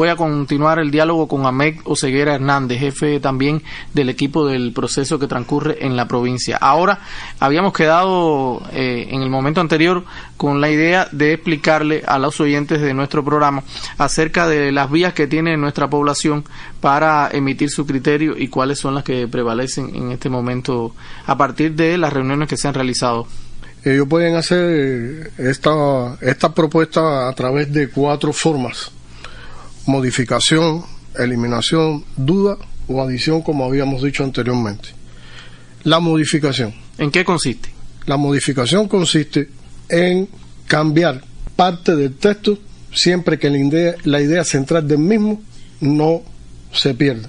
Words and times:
voy 0.00 0.08
a 0.08 0.16
continuar 0.16 0.78
el 0.78 0.90
diálogo 0.90 1.28
con 1.28 1.44
Ahmed 1.44 1.80
Oseguera 1.84 2.34
Hernández, 2.34 2.78
jefe 2.78 3.20
también 3.20 3.62
del 3.92 4.08
equipo 4.08 4.46
del 4.46 4.72
proceso 4.72 5.18
que 5.18 5.26
transcurre 5.26 5.84
en 5.84 5.94
la 5.94 6.08
provincia. 6.08 6.56
Ahora, 6.56 7.00
habíamos 7.38 7.74
quedado 7.74 8.62
eh, 8.72 9.08
en 9.10 9.20
el 9.20 9.28
momento 9.28 9.60
anterior 9.60 10.06
con 10.38 10.62
la 10.62 10.70
idea 10.70 11.06
de 11.12 11.34
explicarle 11.34 12.02
a 12.06 12.18
los 12.18 12.40
oyentes 12.40 12.80
de 12.80 12.94
nuestro 12.94 13.22
programa 13.22 13.62
acerca 13.98 14.48
de 14.48 14.72
las 14.72 14.90
vías 14.90 15.12
que 15.12 15.26
tiene 15.26 15.58
nuestra 15.58 15.90
población 15.90 16.44
para 16.80 17.28
emitir 17.30 17.68
su 17.68 17.84
criterio 17.84 18.38
y 18.38 18.48
cuáles 18.48 18.78
son 18.78 18.94
las 18.94 19.04
que 19.04 19.28
prevalecen 19.28 19.94
en 19.94 20.12
este 20.12 20.30
momento 20.30 20.94
a 21.26 21.36
partir 21.36 21.74
de 21.74 21.98
las 21.98 22.10
reuniones 22.10 22.48
que 22.48 22.56
se 22.56 22.68
han 22.68 22.72
realizado 22.72 23.26
ellos 23.82 24.06
pueden 24.08 24.36
hacer 24.36 25.30
esta, 25.38 26.18
esta 26.20 26.54
propuesta 26.54 27.28
a 27.28 27.32
través 27.32 27.72
de 27.72 27.88
cuatro 27.88 28.30
formas. 28.30 28.92
Modificación, 29.90 30.84
eliminación, 31.18 32.04
duda 32.16 32.56
o 32.86 33.02
adición, 33.02 33.42
como 33.42 33.64
habíamos 33.64 34.04
dicho 34.04 34.22
anteriormente. 34.22 34.90
La 35.82 35.98
modificación. 35.98 36.72
¿En 36.96 37.10
qué 37.10 37.24
consiste? 37.24 37.70
La 38.06 38.16
modificación 38.16 38.86
consiste 38.86 39.48
en 39.88 40.28
cambiar 40.68 41.24
parte 41.56 41.96
del 41.96 42.14
texto 42.14 42.56
siempre 42.92 43.36
que 43.40 43.50
la 43.50 43.58
idea, 43.58 43.94
la 44.04 44.20
idea 44.20 44.44
central 44.44 44.86
del 44.86 44.98
mismo 44.98 45.42
no 45.80 46.22
se 46.72 46.94
pierda. 46.94 47.28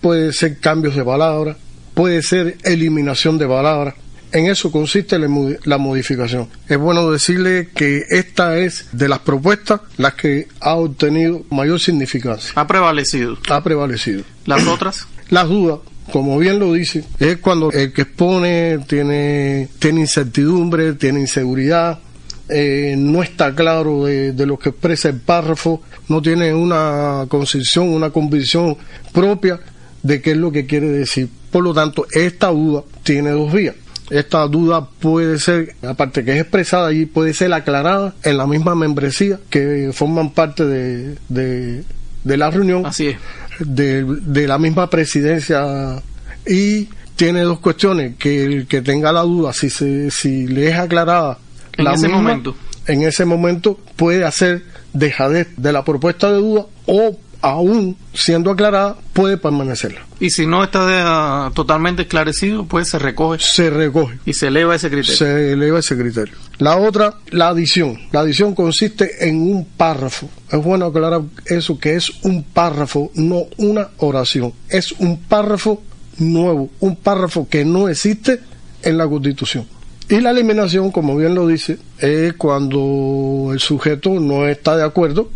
Puede 0.00 0.32
ser 0.32 0.58
cambios 0.58 0.96
de 0.96 1.04
palabras, 1.04 1.56
puede 1.94 2.22
ser 2.22 2.58
eliminación 2.64 3.38
de 3.38 3.46
palabras, 3.46 3.94
en 4.34 4.46
eso 4.46 4.72
consiste 4.72 5.16
la 5.18 5.78
modificación. 5.78 6.48
Es 6.68 6.76
bueno 6.76 7.10
decirle 7.10 7.68
que 7.72 8.02
esta 8.10 8.58
es 8.58 8.88
de 8.90 9.08
las 9.08 9.20
propuestas 9.20 9.80
las 9.96 10.14
que 10.14 10.48
ha 10.60 10.74
obtenido 10.74 11.44
mayor 11.50 11.78
significancia. 11.78 12.52
Ha 12.56 12.66
prevalecido. 12.66 13.38
Ha 13.48 13.62
prevalecido. 13.62 14.24
¿Las 14.44 14.66
otras? 14.66 15.06
Las 15.30 15.48
dudas, 15.48 15.78
como 16.12 16.36
bien 16.36 16.58
lo 16.58 16.72
dice, 16.72 17.04
es 17.20 17.38
cuando 17.38 17.70
el 17.70 17.92
que 17.92 18.02
expone 18.02 18.80
tiene, 18.88 19.68
tiene 19.78 20.00
incertidumbre, 20.00 20.94
tiene 20.94 21.20
inseguridad, 21.20 22.00
eh, 22.48 22.96
no 22.98 23.22
está 23.22 23.54
claro 23.54 24.04
de, 24.04 24.32
de, 24.32 24.46
lo 24.46 24.58
que 24.58 24.70
expresa 24.70 25.10
el 25.10 25.20
párrafo, 25.20 25.80
no 26.08 26.20
tiene 26.20 26.52
una 26.52 27.26
concepción, 27.28 27.88
una 27.88 28.10
convicción 28.10 28.76
propia 29.12 29.60
de 30.02 30.20
qué 30.20 30.32
es 30.32 30.36
lo 30.36 30.50
que 30.50 30.66
quiere 30.66 30.88
decir. 30.88 31.28
Por 31.52 31.62
lo 31.62 31.72
tanto, 31.72 32.04
esta 32.12 32.48
duda 32.48 32.82
tiene 33.04 33.30
dos 33.30 33.52
vías 33.52 33.76
esta 34.10 34.46
duda 34.46 34.86
puede 34.86 35.38
ser, 35.38 35.74
aparte 35.82 36.24
que 36.24 36.32
es 36.32 36.40
expresada 36.40 36.88
allí, 36.88 37.06
puede 37.06 37.32
ser 37.32 37.52
aclarada 37.52 38.14
en 38.22 38.36
la 38.36 38.46
misma 38.46 38.74
membresía 38.74 39.38
que 39.50 39.90
forman 39.92 40.30
parte 40.30 40.64
de, 40.64 41.16
de, 41.28 42.36
la 42.36 42.50
reunión. 42.50 42.84
Así 42.86 43.08
es. 43.08 43.16
De, 43.60 44.04
de, 44.04 44.46
la 44.46 44.58
misma 44.58 44.90
presidencia. 44.90 46.02
Y 46.46 46.88
tiene 47.16 47.40
dos 47.42 47.60
cuestiones, 47.60 48.16
que 48.16 48.44
el 48.44 48.66
que 48.66 48.82
tenga 48.82 49.12
la 49.12 49.22
duda, 49.22 49.52
si, 49.52 49.70
se, 49.70 50.10
si 50.10 50.46
le 50.46 50.68
es 50.68 50.78
aclarada 50.78 51.38
en 51.76 51.86
ese 51.86 52.08
momento. 52.08 52.56
En 52.86 53.02
ese 53.02 53.24
momento 53.24 53.78
puede 53.96 54.24
hacer 54.24 54.64
dejadez 54.92 55.48
de 55.56 55.72
la 55.72 55.84
propuesta 55.84 56.30
de 56.30 56.38
duda 56.38 56.66
o 56.86 57.18
aún 57.44 57.98
siendo 58.14 58.50
aclarada, 58.50 58.96
puede 59.12 59.36
permanecerla. 59.36 60.00
Y 60.18 60.30
si 60.30 60.46
no 60.46 60.64
está 60.64 61.50
totalmente 61.54 62.02
esclarecido, 62.02 62.64
pues 62.64 62.88
se 62.88 62.98
recoge. 62.98 63.38
Se 63.44 63.68
recoge. 63.68 64.18
Y 64.24 64.32
se 64.32 64.46
eleva 64.46 64.74
ese 64.74 64.88
criterio. 64.88 65.14
Se 65.14 65.52
eleva 65.52 65.78
ese 65.78 65.94
criterio. 65.94 66.34
La 66.56 66.78
otra, 66.78 67.16
la 67.28 67.48
adición. 67.48 68.00
La 68.12 68.20
adición 68.20 68.54
consiste 68.54 69.28
en 69.28 69.42
un 69.42 69.66
párrafo. 69.66 70.30
Es 70.50 70.62
bueno 70.64 70.86
aclarar 70.86 71.20
eso, 71.44 71.78
que 71.78 71.96
es 71.96 72.10
un 72.22 72.44
párrafo, 72.44 73.10
no 73.14 73.42
una 73.58 73.88
oración. 73.98 74.54
Es 74.70 74.92
un 74.92 75.18
párrafo 75.18 75.82
nuevo, 76.16 76.70
un 76.80 76.96
párrafo 76.96 77.46
que 77.46 77.66
no 77.66 77.90
existe 77.90 78.40
en 78.82 78.96
la 78.96 79.06
Constitución. 79.06 79.66
Y 80.08 80.20
la 80.20 80.30
eliminación, 80.30 80.90
como 80.90 81.14
bien 81.14 81.34
lo 81.34 81.46
dice, 81.46 81.76
es 81.98 82.32
cuando 82.34 83.50
el 83.52 83.60
sujeto 83.60 84.18
no 84.18 84.46
está 84.46 84.78
de 84.78 84.84
acuerdo 84.84 85.28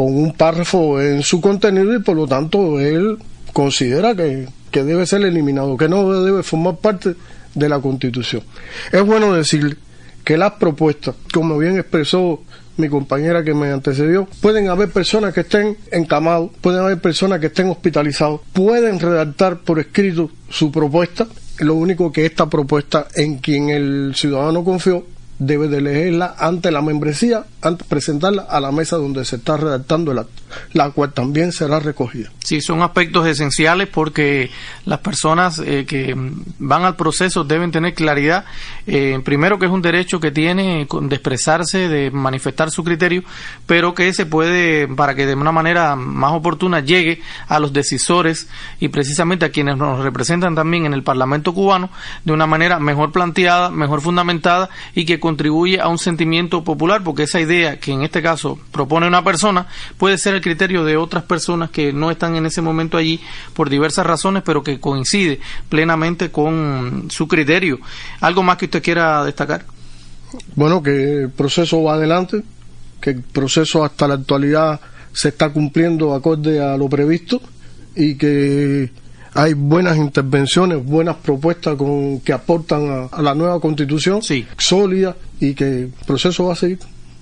con 0.00 0.16
un 0.16 0.32
párrafo 0.32 0.98
en 0.98 1.22
su 1.22 1.42
contenido 1.42 1.94
y 1.94 1.98
por 1.98 2.16
lo 2.16 2.26
tanto 2.26 2.80
él 2.80 3.18
considera 3.52 4.14
que, 4.14 4.48
debe 4.72 5.04
ser 5.04 5.20
eliminado, 5.26 5.76
que 5.76 5.90
no 5.90 6.22
debe 6.22 6.42
formar 6.42 6.76
parte 6.76 7.16
de 7.54 7.68
la 7.68 7.80
Constitución. 7.80 8.42
Es 8.92 9.04
bueno 9.04 9.34
decir 9.34 9.76
que 10.24 10.38
las 10.38 10.52
propuestas, 10.52 11.16
como 11.34 11.58
bien 11.58 11.76
expresó 11.76 12.40
mi 12.78 12.88
compañera 12.88 13.44
que 13.44 13.52
me 13.52 13.70
antecedió, 13.70 14.26
pueden 14.40 14.70
haber 14.70 14.88
personas 14.88 15.34
que 15.34 15.40
estén 15.40 15.76
encamados, 15.92 16.50
pueden 16.62 16.80
haber 16.80 16.98
personas 16.98 17.38
que 17.38 17.48
estén 17.48 17.68
hospitalizados, 17.68 18.40
pueden 18.54 19.00
redactar 19.00 19.58
por 19.58 19.80
escrito 19.80 20.30
su 20.48 20.72
propuesta, 20.72 21.26
lo 21.58 21.74
único 21.74 22.10
que 22.10 22.24
esta 22.24 22.48
propuesta 22.48 23.06
en 23.16 23.36
quien 23.36 23.68
el 23.68 24.14
ciudadano 24.14 24.64
confió 24.64 25.04
debe 25.40 25.68
de 25.68 25.80
leerla 25.80 26.36
ante 26.38 26.70
la 26.70 26.82
membresía, 26.82 27.44
antes 27.62 27.86
presentarla 27.88 28.42
a 28.42 28.60
la 28.60 28.70
mesa 28.70 28.96
donde 28.96 29.24
se 29.24 29.36
está 29.36 29.56
redactando 29.56 30.12
el 30.12 30.18
acto, 30.18 30.39
la 30.72 30.90
cual 30.90 31.12
también 31.12 31.52
será 31.52 31.78
recogida. 31.80 32.30
Sí, 32.44 32.60
son 32.60 32.82
aspectos 32.82 33.26
esenciales 33.26 33.88
porque 33.88 34.50
las 34.84 35.00
personas 35.00 35.60
eh, 35.64 35.84
que 35.86 36.14
van 36.58 36.84
al 36.84 36.96
proceso 36.96 37.44
deben 37.44 37.70
tener 37.70 37.94
claridad, 37.94 38.44
eh, 38.86 39.20
primero 39.24 39.58
que 39.58 39.66
es 39.66 39.72
un 39.72 39.82
derecho 39.82 40.20
que 40.20 40.30
tiene 40.30 40.86
de 40.90 41.14
expresarse, 41.14 41.88
de 41.88 42.10
manifestar 42.10 42.70
su 42.70 42.84
criterio, 42.84 43.22
pero 43.66 43.94
que 43.94 44.12
se 44.12 44.26
puede, 44.26 44.88
para 44.88 45.14
que 45.14 45.26
de 45.26 45.34
una 45.34 45.52
manera 45.52 45.96
más 45.96 46.32
oportuna 46.32 46.80
llegue 46.80 47.20
a 47.48 47.58
los 47.60 47.72
decisores 47.72 48.48
y 48.78 48.88
precisamente 48.88 49.44
a 49.44 49.50
quienes 49.50 49.76
nos 49.76 50.02
representan 50.02 50.54
también 50.54 50.86
en 50.86 50.94
el 50.94 51.02
Parlamento 51.02 51.54
cubano 51.54 51.90
de 52.24 52.32
una 52.32 52.46
manera 52.46 52.78
mejor 52.78 53.12
planteada, 53.12 53.70
mejor 53.70 54.00
fundamentada 54.00 54.70
y 54.94 55.04
que 55.04 55.20
contribuye 55.20 55.80
a 55.80 55.88
un 55.88 55.98
sentimiento 55.98 56.64
popular, 56.64 57.02
porque 57.04 57.24
esa 57.24 57.40
idea 57.40 57.78
que 57.78 57.92
en 57.92 58.02
este 58.02 58.22
caso 58.22 58.58
propone 58.72 59.06
una 59.06 59.24
persona 59.24 59.66
puede 59.98 60.18
ser 60.18 60.39
el 60.40 60.44
criterio 60.44 60.84
de 60.84 60.96
otras 60.96 61.24
personas 61.24 61.70
que 61.70 61.92
no 61.92 62.10
están 62.10 62.34
en 62.34 62.46
ese 62.46 62.62
momento 62.62 62.96
allí 62.96 63.20
por 63.54 63.68
diversas 63.68 64.06
razones, 64.06 64.42
pero 64.44 64.62
que 64.62 64.80
coincide 64.80 65.40
plenamente 65.68 66.30
con 66.30 67.06
su 67.10 67.28
criterio. 67.28 67.78
¿Algo 68.20 68.42
más 68.42 68.56
que 68.56 68.64
usted 68.64 68.82
quiera 68.82 69.24
destacar? 69.24 69.64
Bueno, 70.56 70.82
que 70.82 71.24
el 71.24 71.30
proceso 71.30 71.82
va 71.82 71.94
adelante, 71.94 72.42
que 73.00 73.10
el 73.10 73.22
proceso 73.22 73.84
hasta 73.84 74.08
la 74.08 74.14
actualidad 74.14 74.80
se 75.12 75.28
está 75.28 75.50
cumpliendo 75.50 76.14
acorde 76.14 76.60
a 76.60 76.76
lo 76.76 76.88
previsto 76.88 77.40
y 77.94 78.14
que 78.16 78.90
hay 79.34 79.54
buenas 79.54 79.96
intervenciones, 79.96 80.84
buenas 80.84 81.16
propuestas 81.16 81.76
con, 81.76 82.20
que 82.20 82.32
aportan 82.32 83.08
a, 83.12 83.22
la 83.22 83.34
nueva 83.34 83.60
constitución, 83.60 84.20
sólida, 84.56 85.16
y 85.38 85.54
que 85.54 85.82
el 85.82 85.92
proceso 86.06 86.46
va 86.46 86.54
a 86.54 86.56
seguir 86.56 86.78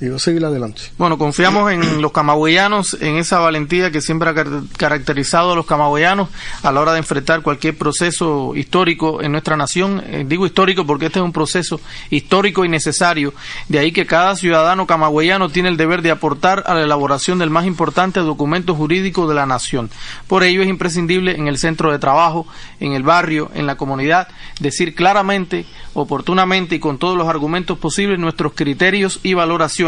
y 0.00 0.08
va 0.08 0.16
a 0.16 0.18
seguir 0.18 0.44
adelante. 0.44 0.82
Bueno, 0.98 1.16
confiamos 1.16 1.70
en 1.70 2.02
los 2.02 2.10
camagüeyanos, 2.10 2.96
en 3.00 3.18
esa 3.18 3.38
valentía 3.38 3.92
que 3.92 4.00
siempre 4.00 4.30
ha 4.30 4.34
caracterizado 4.76 5.52
a 5.52 5.56
los 5.56 5.66
camagüeyanos 5.66 6.28
a 6.62 6.72
la 6.72 6.80
hora 6.80 6.92
de 6.92 6.98
enfrentar 6.98 7.42
cualquier 7.42 7.76
proceso 7.76 8.52
histórico 8.56 9.22
en 9.22 9.32
nuestra 9.32 9.56
nación. 9.56 10.02
Eh, 10.06 10.24
digo 10.26 10.44
histórico 10.44 10.86
porque 10.86 11.06
este 11.06 11.20
es 11.20 11.24
un 11.24 11.32
proceso 11.32 11.80
histórico 12.10 12.64
y 12.64 12.68
necesario. 12.68 13.32
De 13.68 13.78
ahí 13.78 13.92
que 13.92 14.06
cada 14.06 14.34
ciudadano 14.34 14.86
camagüeyano 14.86 15.50
tiene 15.50 15.68
el 15.68 15.76
deber 15.76 16.02
de 16.02 16.10
aportar 16.10 16.64
a 16.66 16.74
la 16.74 16.82
elaboración 16.82 17.38
del 17.38 17.50
más 17.50 17.66
importante 17.66 18.20
documento 18.20 18.74
jurídico 18.74 19.28
de 19.28 19.34
la 19.34 19.46
nación. 19.46 19.90
Por 20.26 20.42
ello 20.42 20.62
es 20.62 20.68
imprescindible 20.68 21.36
en 21.36 21.46
el 21.46 21.58
centro 21.58 21.92
de 21.92 21.98
trabajo, 21.98 22.46
en 22.80 22.92
el 22.92 23.02
barrio, 23.04 23.50
en 23.54 23.66
la 23.66 23.76
comunidad, 23.76 24.28
decir 24.58 24.94
claramente, 24.94 25.64
oportunamente 25.94 26.74
y 26.74 26.78
con 26.80 26.98
todos 26.98 27.16
los 27.16 27.28
argumentos 27.28 27.78
posibles 27.78 28.18
nuestros 28.18 28.54
criterios 28.54 29.20
y 29.22 29.34
valoraciones 29.34 29.81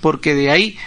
porque 0.00 0.34
de 0.34 0.50
ahí 0.50 0.78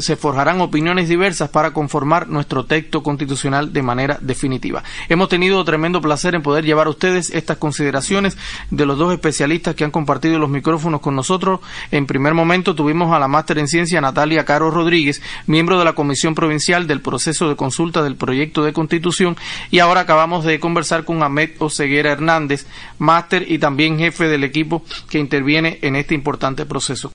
se 0.00 0.16
forjarán 0.16 0.60
opiniones 0.60 1.08
diversas 1.08 1.50
para 1.50 1.72
conformar 1.72 2.28
nuestro 2.28 2.64
texto 2.64 3.02
constitucional 3.02 3.72
de 3.72 3.82
manera 3.82 4.18
definitiva. 4.20 4.82
Hemos 5.08 5.28
tenido 5.28 5.62
tremendo 5.64 6.00
placer 6.00 6.34
en 6.34 6.42
poder 6.42 6.64
llevar 6.64 6.86
a 6.86 6.90
ustedes 6.90 7.30
estas 7.30 7.58
consideraciones 7.58 8.38
de 8.70 8.86
los 8.86 8.98
dos 8.98 9.12
especialistas 9.12 9.74
que 9.74 9.84
han 9.84 9.90
compartido 9.90 10.38
los 10.38 10.48
micrófonos 10.48 11.00
con 11.00 11.14
nosotros. 11.14 11.60
En 11.90 12.06
primer 12.06 12.34
momento 12.34 12.74
tuvimos 12.74 13.12
a 13.12 13.18
la 13.18 13.28
máster 13.28 13.58
en 13.58 13.68
ciencia 13.68 14.00
Natalia 14.00 14.44
Caro 14.44 14.70
Rodríguez, 14.70 15.20
miembro 15.46 15.78
de 15.78 15.84
la 15.84 15.92
Comisión 15.92 16.34
Provincial 16.34 16.86
del 16.86 17.00
proceso 17.00 17.48
de 17.48 17.56
consulta 17.56 18.02
del 18.02 18.16
proyecto 18.16 18.64
de 18.64 18.72
constitución 18.72 19.36
y 19.70 19.80
ahora 19.80 20.02
acabamos 20.02 20.44
de 20.44 20.60
conversar 20.60 21.04
con 21.04 21.22
Ahmed 21.22 21.50
Oseguera 21.58 22.12
Hernández, 22.12 22.66
máster 22.98 23.50
y 23.50 23.58
también 23.58 23.98
jefe 23.98 24.28
del 24.28 24.44
equipo 24.44 24.82
que 25.10 25.18
interviene 25.18 25.78
en 25.82 25.96
este 25.96 26.14
importante 26.14 26.64
proceso. 26.64 27.12